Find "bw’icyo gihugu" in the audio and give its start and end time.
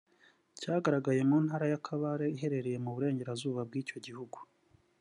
3.67-4.37